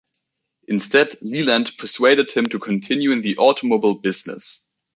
Instead, 0.67 1.15
Leland 1.21 1.73
persuaded 1.77 2.31
them 2.33 2.47
to 2.47 2.57
continue 2.57 3.11
in 3.11 3.21
the 3.21 3.37
automobile 3.37 3.93
business. 3.93 4.65